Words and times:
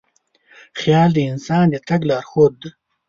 خیال 0.79 1.09
د 1.15 1.19
انسان 1.31 1.65
د 1.69 1.75
تګ 1.87 2.01
لارښود 2.09 2.53
دی. 2.61 2.69